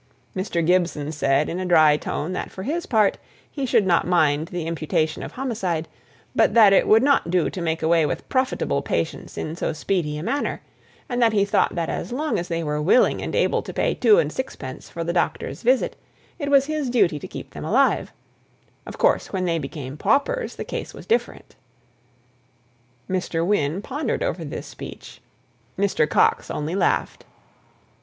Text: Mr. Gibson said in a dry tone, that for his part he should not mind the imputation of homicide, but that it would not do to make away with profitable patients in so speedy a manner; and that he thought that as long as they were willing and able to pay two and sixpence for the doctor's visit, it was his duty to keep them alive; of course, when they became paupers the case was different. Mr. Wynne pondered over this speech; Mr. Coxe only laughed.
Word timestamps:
Mr. 0.35 0.65
Gibson 0.65 1.11
said 1.11 1.47
in 1.47 1.59
a 1.59 1.65
dry 1.67 1.95
tone, 1.95 2.33
that 2.33 2.49
for 2.49 2.63
his 2.63 2.87
part 2.87 3.19
he 3.51 3.67
should 3.67 3.85
not 3.85 4.07
mind 4.07 4.47
the 4.47 4.65
imputation 4.65 5.21
of 5.21 5.33
homicide, 5.33 5.87
but 6.35 6.55
that 6.55 6.73
it 6.73 6.87
would 6.87 7.03
not 7.03 7.29
do 7.29 7.51
to 7.51 7.61
make 7.61 7.83
away 7.83 8.03
with 8.03 8.27
profitable 8.27 8.81
patients 8.81 9.37
in 9.37 9.55
so 9.55 9.71
speedy 9.73 10.17
a 10.17 10.23
manner; 10.23 10.63
and 11.07 11.21
that 11.21 11.33
he 11.33 11.45
thought 11.45 11.75
that 11.75 11.87
as 11.87 12.11
long 12.11 12.39
as 12.39 12.47
they 12.47 12.63
were 12.63 12.81
willing 12.81 13.21
and 13.21 13.35
able 13.35 13.61
to 13.61 13.71
pay 13.75 13.93
two 13.93 14.17
and 14.17 14.33
sixpence 14.33 14.89
for 14.89 15.03
the 15.03 15.13
doctor's 15.13 15.61
visit, 15.61 15.95
it 16.39 16.49
was 16.49 16.65
his 16.65 16.89
duty 16.89 17.19
to 17.19 17.27
keep 17.27 17.51
them 17.51 17.63
alive; 17.63 18.11
of 18.87 18.97
course, 18.97 19.31
when 19.31 19.45
they 19.45 19.59
became 19.59 19.97
paupers 19.97 20.55
the 20.55 20.65
case 20.65 20.95
was 20.95 21.05
different. 21.05 21.55
Mr. 23.07 23.45
Wynne 23.45 23.83
pondered 23.83 24.23
over 24.23 24.43
this 24.43 24.65
speech; 24.65 25.21
Mr. 25.77 26.09
Coxe 26.09 26.49
only 26.49 26.73
laughed. 26.73 27.23